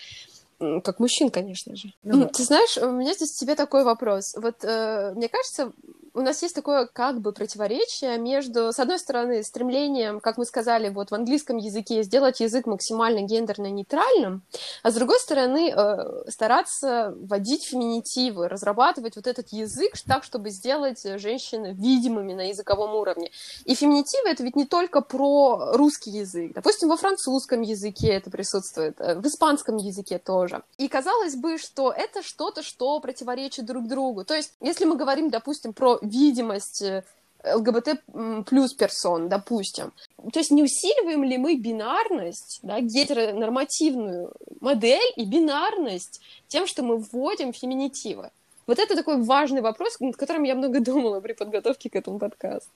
[0.83, 1.93] Как мужчин, конечно же.
[2.03, 4.35] Ну, Ты знаешь, у меня здесь тебе такой вопрос.
[4.35, 5.71] Вот э, мне кажется,
[6.13, 10.89] у нас есть такое как бы противоречие между, с одной стороны, стремлением, как мы сказали,
[10.89, 14.43] вот в английском языке сделать язык максимально гендерно нейтральным,
[14.83, 21.01] а с другой стороны, э, стараться вводить феминитивы, разрабатывать вот этот язык так, чтобы сделать
[21.19, 23.31] женщин видимыми на языковом уровне.
[23.65, 26.53] И феминитивы это ведь не только про русский язык.
[26.53, 30.52] Допустим, во французском языке это присутствует, э, в испанском языке тоже.
[30.77, 34.23] И казалось бы, что это что-то, что противоречит друг другу.
[34.23, 37.03] То есть, если мы говорим, допустим, про видимость э,
[37.45, 39.91] ЛГБТ плюс персон, допустим.
[40.31, 46.97] То есть не усиливаем ли мы бинарность, да, гетеронормативную модель и бинарность тем, что мы
[46.97, 48.29] вводим феминитивы?
[48.65, 52.69] Вот это такой важный вопрос, над которым я много думала при подготовке к этому подкасту.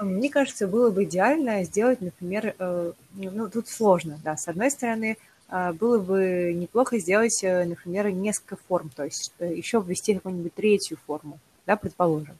[0.00, 5.16] Мне кажется, было бы идеально сделать, например, э, ну, тут сложно, да, с одной стороны,
[5.50, 11.38] было бы неплохо сделать, э, например, несколько форм, то есть еще ввести какую-нибудь третью форму,
[11.66, 12.36] да, предположим.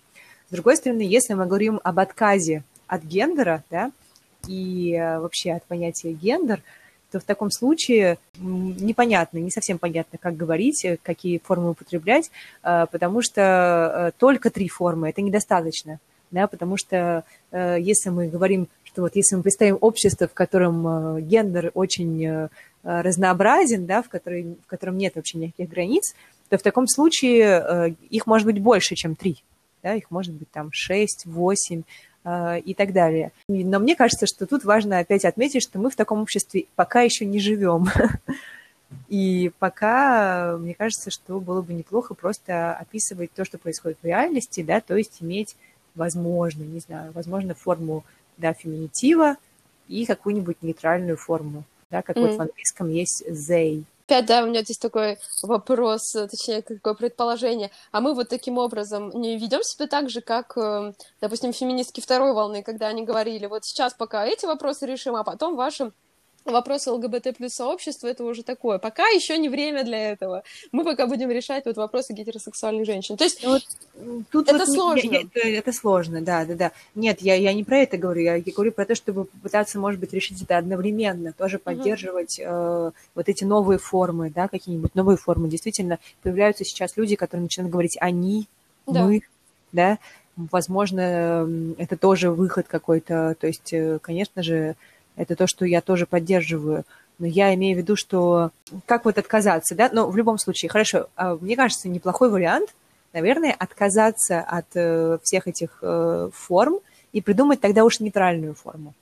[0.48, 3.92] С другой стороны, если мы говорим об отказе от гендера, да,
[4.46, 6.62] и вообще от понятия гендер,
[7.10, 12.30] то в таком случае непонятно, не совсем понятно, как говорить, какие формы употреблять,
[12.62, 15.98] потому что только три формы– это недостаточно
[16.30, 21.16] да, потому что э, если мы говорим, что вот если мы представим общество, в котором
[21.16, 22.48] э, гендер очень э,
[22.82, 26.14] разнообразен, да, в, которой, в котором нет вообще никаких границ,
[26.48, 29.42] то в таком случае э, их может быть больше, чем три,
[29.82, 31.82] да, их может быть там шесть, восемь
[32.24, 33.32] э, и так далее.
[33.48, 37.24] Но мне кажется, что тут важно опять отметить, что мы в таком обществе пока еще
[37.24, 37.88] не живем.
[39.08, 44.62] И пока, мне кажется, что было бы неплохо просто описывать то, что происходит в реальности,
[44.62, 45.54] да, то есть иметь
[45.94, 48.04] возможно, не знаю, возможно, форму
[48.36, 49.36] да, феминитива
[49.88, 52.20] и какую-нибудь нейтральную форму, да, как mm.
[52.20, 53.85] вот в английском есть they.
[54.07, 57.70] Опять, да, у меня здесь такой вопрос, точнее, такое предположение.
[57.92, 62.33] А мы вот таким образом не ведем себя так же, как, э, допустим, феминистки второй
[62.33, 65.92] волны, когда они говорили, вот сейчас пока эти вопросы решим, а потом вашим
[66.44, 68.79] вопросы ЛГБТ плюс сообщества это уже такое.
[68.79, 70.42] Пока еще не время для этого.
[70.72, 73.16] Мы пока будем решать вот вопросы гетеросексуальных женщин.
[73.16, 73.62] То есть вот,
[74.31, 75.11] тут это вот сложно.
[75.11, 76.72] Я, я, это, это сложно, да, да, да.
[76.94, 78.22] Нет, я, я не про это говорю.
[78.22, 82.48] Я, я говорю про то, чтобы попытаться, может быть, решить это одновременно, тоже поддерживать угу.
[82.48, 85.48] э, вот эти новые формы, да, какие-нибудь новые формы.
[85.48, 88.48] Действительно, появляются сейчас люди, которые начинают говорить они,
[88.87, 89.05] да.
[89.05, 89.22] мы,
[89.72, 89.98] да.
[90.37, 93.37] Возможно, это тоже выход какой-то.
[93.38, 94.76] То есть, э, конечно же,
[95.16, 96.84] это то, что я тоже поддерживаю.
[97.18, 98.50] Но я имею в виду, что
[98.86, 99.90] как вот отказаться, да?
[99.92, 102.74] Но в любом случае, хорошо, а мне кажется, неплохой вариант,
[103.12, 106.78] наверное, отказаться от э, всех этих э, форм
[107.12, 108.94] и придумать тогда уж нейтральную форму.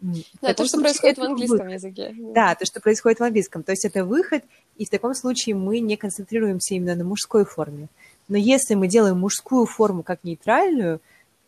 [0.00, 1.72] Да, то, что происходит в английском выход.
[1.72, 2.14] языке.
[2.16, 3.64] Да, то, что происходит в английском.
[3.64, 4.44] То есть это выход,
[4.76, 7.88] и в таком случае мы не концентрируемся именно на мужской форме.
[8.28, 11.00] Но если мы делаем мужскую форму как нейтральную,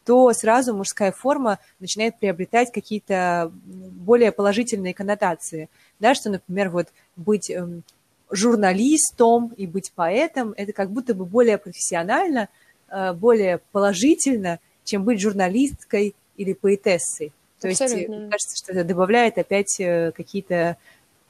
[0.04, 5.68] то сразу мужская форма начинает приобретать какие-то более положительные коннотации.
[5.98, 7.82] Да, что, например, вот быть эм,
[8.30, 12.48] журналистом и быть поэтом, это как будто бы более профессионально,
[12.88, 17.32] э, более положительно, чем быть журналисткой или поэтессой.
[17.60, 17.98] То Абсолютно.
[17.98, 20.78] есть, мне кажется, что это добавляет опять э, какие-то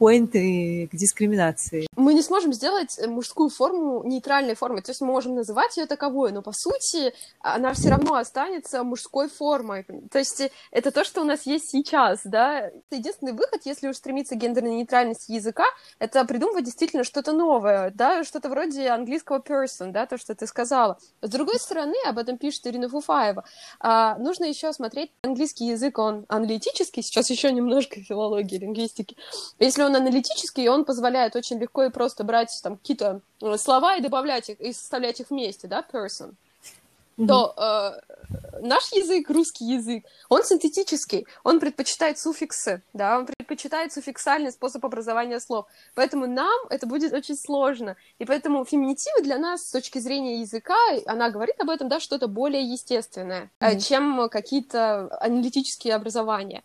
[0.00, 1.86] поинты к дискриминации.
[1.94, 6.32] Мы не сможем сделать мужскую форму нейтральной формой, то есть мы можем называть ее таковой,
[6.32, 9.84] но по сути она все равно останется мужской формой.
[10.10, 12.70] То есть это то, что у нас есть сейчас, да.
[12.90, 15.64] Единственный выход, если уж стремиться к гендерной нейтральности языка,
[15.98, 20.98] это придумывать действительно что-то новое, да, что-то вроде английского person, да, то, что ты сказала.
[21.20, 23.44] С другой стороны, об этом пишет Ирина Фуфаева,
[23.80, 29.14] а, нужно еще смотреть английский язык, он аналитический, сейчас еще немножко филологии, лингвистики.
[29.58, 33.56] Если он он аналитический, и он позволяет очень легко и просто брать там какие-то э,
[33.56, 36.34] слова и добавлять их, и составлять их вместе, да, person,
[37.16, 37.26] mm-hmm.
[37.26, 44.52] то э, наш язык, русский язык, он синтетический, он предпочитает суффиксы, да, он предпочитает суффиксальный
[44.52, 49.72] способ образования слов, поэтому нам это будет очень сложно, и поэтому феминитивы для нас с
[49.72, 50.76] точки зрения языка,
[51.06, 53.80] она говорит об этом, да, что-то более естественное, mm-hmm.
[53.80, 56.62] чем какие-то аналитические образования.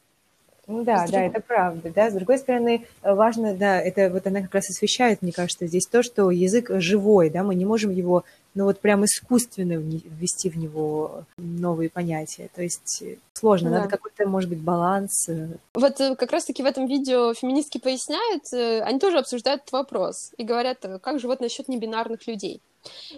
[0.67, 2.09] Ну да, да, это правда, да.
[2.09, 6.01] С другой стороны, важно, да, это вот она как раз освещает, мне кажется, здесь то,
[6.01, 8.23] что язык живой, да, мы не можем его,
[8.55, 12.49] ну вот прям искусственно ввести в него новые понятия.
[12.55, 13.77] То есть сложно, да.
[13.77, 15.29] надо какой-то, может быть, баланс.
[15.73, 20.31] Вот э, как раз-таки в этом видео феминистки поясняют, э, они тоже обсуждают этот вопрос
[20.37, 22.61] и говорят, э, как же вот насчет небинарных людей.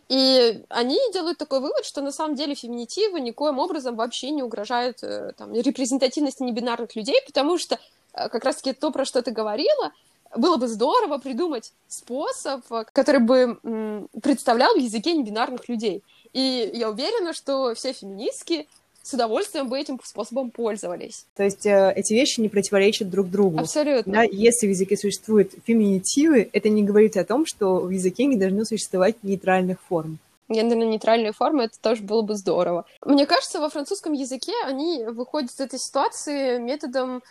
[0.09, 5.03] И они делают такой вывод, что на самом деле феминитивы никоим образом вообще не угрожают
[5.03, 7.75] э, там, репрезентативности небинарных людей, потому что
[8.13, 9.91] э, как раз-таки то, про что ты говорила,
[10.35, 16.03] было бы здорово придумать способ, который бы представлял в языке небинарных людей.
[16.33, 18.67] И я уверена, что все феминистки
[19.07, 21.25] с удовольствием бы этим способом пользовались.
[21.37, 23.57] То есть э, эти вещи не противоречат друг другу.
[23.57, 24.11] Абсолютно.
[24.11, 28.35] Да, если в языке существуют феминитивы, это не говорит о том, что в языке не
[28.35, 32.85] должно существовать нейтральных форм гендерно-нейтральные формы, это тоже было бы здорово.
[33.05, 37.21] Мне кажется, во французском языке они выходят из этой ситуации методом Э,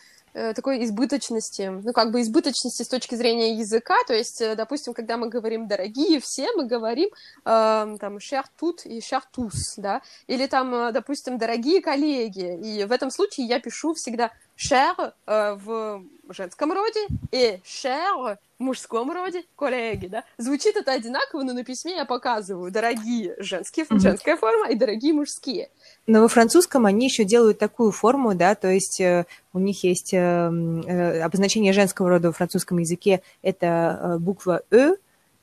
[0.54, 5.16] такой избыточности, ну, как бы избыточности с точки зрения языка, то есть, э, допустим, когда
[5.16, 7.10] мы говорим «дорогие все», мы говорим э,
[7.44, 12.92] там «cher tout» и «cher tous», да, или там, э, допустим, «дорогие коллеги», и в
[12.92, 17.00] этом случае я пишу всегда cher э, в женском роде
[17.30, 20.24] и cher в мужском роде, коллеги, да.
[20.38, 23.98] Звучит это одинаково, но на письме я показываю дорогие женские, mm-hmm.
[23.98, 25.68] женская форма и дорогие мужские.
[26.06, 30.14] Но во французском они еще делают такую форму, да, то есть э, у них есть
[30.14, 34.94] э, э, обозначение женского рода в французском языке, это э, буква «э»,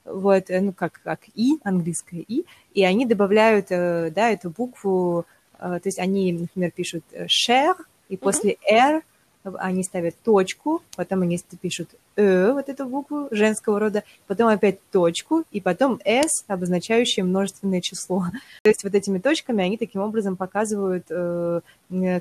[0.06, 5.26] вот, ну, как, как «и», английское «и», и они добавляют, да, эту букву,
[5.58, 7.76] то есть они, например, пишут «cher»,
[8.14, 9.02] и после «r»
[9.44, 15.46] они ставят точку, потом они пишут «э», вот эту букву женского рода, потом опять точку,
[15.52, 18.26] и потом «с», обозначающее множественное число.
[18.62, 21.62] То есть вот этими точками они таким образом показывают э,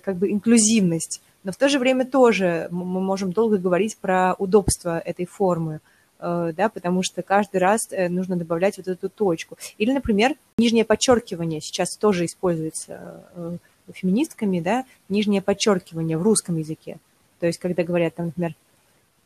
[0.02, 1.20] как бы инклюзивность.
[1.44, 5.80] Но в то же время тоже мы можем долго говорить про удобство этой формы,
[6.20, 9.58] э, да, потому что каждый раз э, нужно добавлять вот эту точку.
[9.76, 13.58] Или, например, нижнее подчеркивание сейчас тоже используется э,
[13.92, 16.98] феминистками, да, нижнее подчеркивание в русском языке.
[17.40, 18.54] То есть, когда говорят, там, например,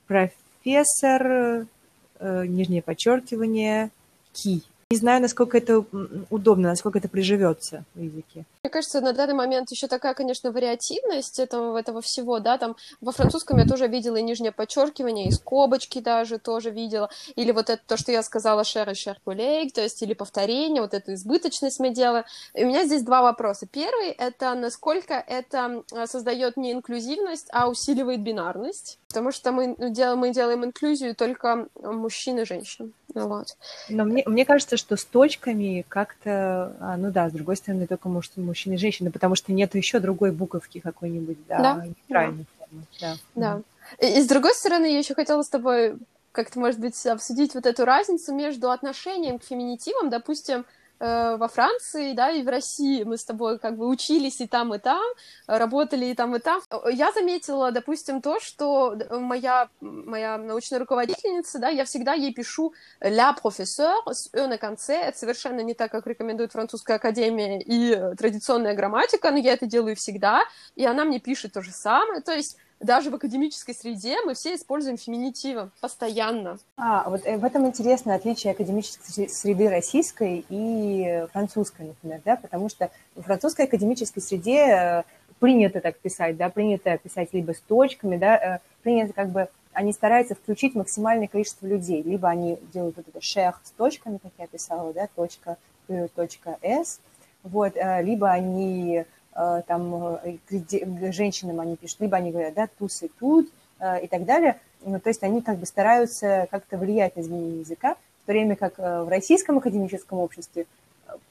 [0.06, 1.66] профессор,
[2.18, 3.90] э, нижнее подчеркивание,
[4.32, 4.62] ки.
[4.88, 5.84] Не знаю, насколько это
[6.30, 8.44] удобно, насколько это приживется в языке.
[8.62, 13.10] Мне кажется, на данный момент еще такая, конечно, вариативность этого, этого всего, да, там во
[13.10, 17.82] французском я тоже видела и нижнее подчеркивание, и скобочки даже тоже видела, или вот это
[17.84, 21.90] то, что я сказала, share и colleague, то есть или повторение, вот эту избыточность мы
[21.90, 22.24] делаем.
[22.54, 23.66] И у меня здесь два вопроса.
[23.66, 30.32] Первый— это насколько это создает не инклюзивность, а усиливает бинарность, потому что мы делаем, мы
[30.32, 32.92] делаем инклюзию только мужчин и женщин.
[33.14, 33.56] Вот.
[33.88, 38.08] Но мне, мне кажется, что с точками как-то, а, ну да, с другой стороны, только
[38.08, 41.86] может мужчины и женщины, потому что нет еще другой буковки какой-нибудь, да, да.
[41.86, 42.66] нейтральной да.
[42.66, 42.84] формы.
[43.00, 43.16] Да.
[43.34, 43.62] да.
[44.00, 45.96] И, и с другой стороны, я еще хотела с тобой
[46.32, 50.66] как-то, может быть, обсудить вот эту разницу между отношением к феминитивам, допустим,
[50.98, 54.78] во Франции, да, и в России мы с тобой как бы учились и там, и
[54.78, 55.04] там,
[55.46, 56.62] работали и там, и там.
[56.90, 63.34] Я заметила, допустим, то, что моя, моя научная руководительница, да, я всегда ей пишу «la
[63.34, 64.94] professeur» с «ё» на конце.
[64.96, 69.96] Это совершенно не так, как рекомендует французская академия и традиционная грамматика, но я это делаю
[69.96, 70.42] всегда,
[70.74, 72.22] и она мне пишет то же самое.
[72.22, 76.58] То есть даже в академической среде мы все используем феминитивы постоянно.
[76.76, 82.68] А, вот э, в этом интересное отличие академической среды российской и французской, например, да, потому
[82.68, 85.02] что в французской академической среде э,
[85.40, 89.92] принято так писать, да, принято писать либо с точками, да, э, принято как бы они
[89.92, 92.02] стараются включить максимальное количество людей.
[92.02, 95.58] Либо они делают вот это шех с точками, как я писала, да, точка,
[96.14, 97.00] точка S,
[97.42, 99.04] вот, либо они
[99.66, 104.24] там э, женщинам они пишут, либо они говорят, да, туз и тут э, и так
[104.24, 104.58] далее.
[104.82, 108.56] Ну, то есть они как бы стараются как-то влиять на изменение языка, в то время
[108.56, 110.66] как в российском академическом обществе,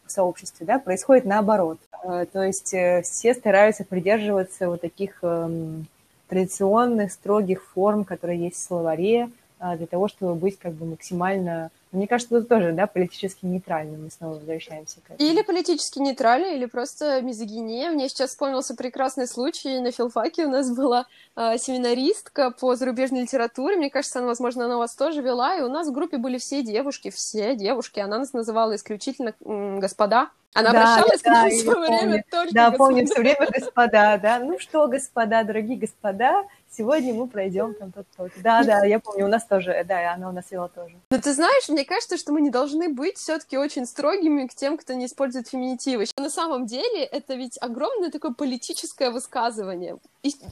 [0.08, 1.80] сообществе, да, происходит наоборот.
[2.02, 5.88] То есть все стараются придерживаться вот таких эм,
[6.30, 9.30] традиционных, строгих форм, которые есть в словаре,
[9.60, 14.12] для того, чтобы быть как бы максимально мне кажется, тут тоже, да, политически нейтрально мы
[14.12, 15.30] снова возвращаемся к этому.
[15.30, 17.92] Или политически нейтрально, или просто мизогиния.
[17.92, 19.80] Мне сейчас вспомнился прекрасный случай.
[19.80, 23.78] На филфаке у нас была э, семинаристка по зарубежной литературе.
[23.78, 25.56] Мне кажется, она, возможно, она вас тоже вела.
[25.58, 28.00] И у нас в группе были все девушки, все девушки.
[28.00, 30.30] Она нас называла исключительно м, господа.
[30.54, 32.78] Она да, обращалась да, к нам все время только Да, господа.
[32.78, 34.40] помню, все время господа, да.
[34.40, 36.44] Ну что, господа, дорогие господа,
[36.76, 38.32] сегодня мы пройдем там тот тот.
[38.38, 40.96] Да, да, я помню, у нас тоже, да, она у нас вела тоже.
[41.10, 44.78] Но ты знаешь, мне кажется, что мы не должны быть все-таки очень строгими к тем,
[44.78, 46.06] кто не использует феминитивы.
[46.18, 49.98] На самом деле это ведь огромное такое политическое высказывание.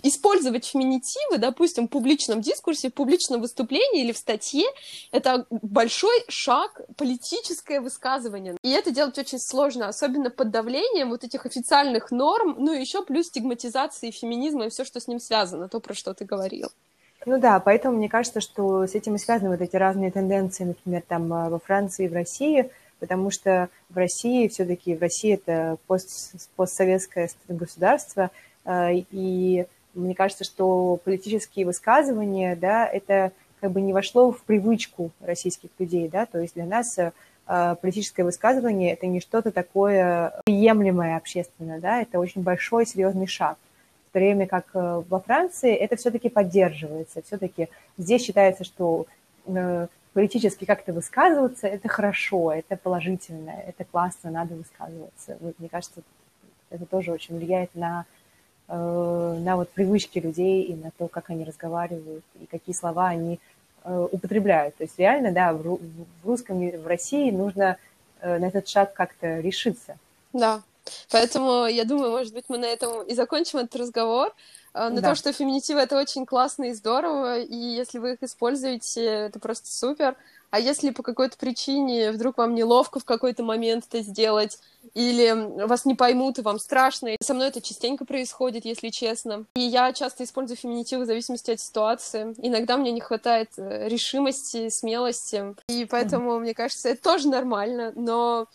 [0.04, 4.66] Использовать феминитивы, допустим, в публичном дискурсе, в публичном выступлении или в статье,
[5.12, 8.56] это большой шаг, политическое высказывание.
[8.62, 13.04] И это делать очень сложно, особенно под давлением вот этих официальных норм, ну и еще
[13.04, 16.70] плюс стигматизации феминизма и все, что с ним связано, то, про что ты говорил.
[17.26, 21.04] Ну да, поэтому мне кажется, что с этим и связаны вот эти разные тенденции, например,
[21.08, 25.78] там а, во Франции и в России, потому что в России все-таки в России это
[25.88, 28.30] пост, постсоветское государство,
[28.66, 35.12] а, и мне кажется, что политические высказывания, да, это как бы не вошло в привычку
[35.22, 37.00] российских людей, да, то есть для нас
[37.46, 43.58] а, политическое высказывание это не что-то такое приемлемое общественно, да, это очень большой серьезный шаг
[44.14, 47.22] то время как э, во Франции это все-таки поддерживается.
[47.24, 49.08] Все-таки здесь считается, что
[49.48, 55.38] э, политически как-то высказываться– это хорошо, это положительно, это классно, надо высказываться.
[55.58, 56.02] Мне кажется,
[56.70, 58.06] это тоже очень влияет на,
[58.70, 63.40] э, на вот привычки людей и на то, как они разговаривают, и какие слова они
[63.86, 64.78] употребляют.
[64.78, 65.80] То есть реально, да, в
[66.24, 67.76] русском, в России нужно
[68.22, 69.98] на этот шаг как-то решиться.
[70.32, 70.62] Да,
[71.12, 74.34] Поэтому я думаю, может быть, мы на этом и закончим этот разговор.
[74.74, 75.10] на да.
[75.10, 79.72] то, что феминитивы это очень классно и здорово, и если вы их используете, это просто
[79.72, 80.16] супер.
[80.54, 84.60] А если по какой-то причине вдруг вам неловко в какой-то момент это сделать,
[84.94, 89.46] или вас не поймут, и вам страшно, и со мной это частенько происходит, если честно.
[89.56, 92.36] И я часто использую феминитивы в зависимости от ситуации.
[92.38, 96.42] Иногда мне не хватает э, решимости, смелости, и поэтому, mm-hmm.
[96.42, 98.48] мне кажется, это тоже нормально, но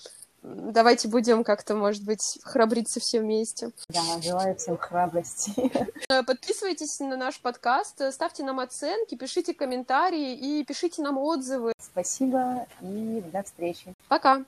[0.43, 3.71] давайте будем как-то, может быть, храбриться все вместе.
[3.89, 5.53] Да, желаю всем храбрости.
[6.11, 11.73] Э, подписывайтесь на наш подкаст, э, ставьте нам оценки, пишите комментарии и пишите нам отзывы.
[11.81, 13.95] Спасибо и до встречи.
[14.09, 14.45] Пока.